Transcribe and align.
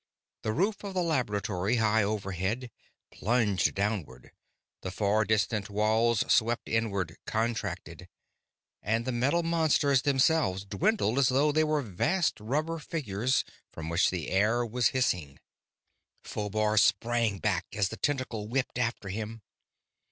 The 0.41 0.51
roof 0.51 0.83
of 0.83 0.95
the 0.95 1.03
laboratory 1.03 1.75
high 1.75 2.01
overhead 2.01 2.71
plunged 3.11 3.75
downward; 3.75 4.31
the 4.81 4.89
far 4.89 5.25
distant 5.25 5.69
walls 5.69 6.23
swept 6.27 6.67
inward, 6.67 7.17
contracted. 7.27 8.09
And 8.81 9.05
the 9.05 9.11
metal 9.11 9.43
monsters 9.43 10.01
themselves 10.01 10.65
dwindled 10.65 11.19
as 11.19 11.29
though 11.29 11.51
they 11.51 11.63
were 11.63 11.83
vast 11.83 12.39
rubber 12.39 12.79
figures 12.79 13.43
from 13.71 13.89
which 13.89 14.09
the 14.09 14.31
air 14.31 14.65
was 14.65 14.87
hissing. 14.87 15.39
Phobar 16.23 16.79
sprang 16.79 17.37
back 17.37 17.67
as 17.73 17.89
the 17.89 17.97
tentacle 17.97 18.47
whipped 18.47 18.79
after 18.79 19.09
him. 19.09 19.43